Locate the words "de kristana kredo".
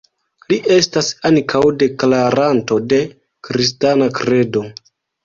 2.95-4.65